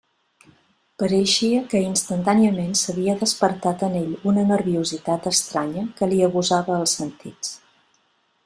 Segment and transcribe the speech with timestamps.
[1.03, 7.55] Pareixia que instantàniament s'havia despertat en ell una nerviositat estranya que li agusava els sentits.